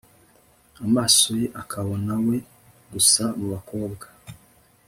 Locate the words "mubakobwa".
3.37-4.05